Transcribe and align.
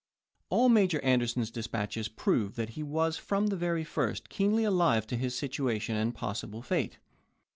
All 0.49 0.67
Major 0.67 0.99
Anderson's 1.03 1.51
dispatches 1.51 2.07
prove 2.07 2.55
that 2.55 2.69
he 2.69 2.81
was 2.81 3.17
from 3.17 3.45
the 3.45 3.55
very 3.55 3.83
first 3.83 4.29
keenly 4.29 4.63
alive 4.63 5.05
to 5.05 5.15
his 5.15 5.35
situa 5.35 5.79
tion 5.79 5.95
and 5.95 6.15
possible 6.15 6.63
fate. 6.63 6.97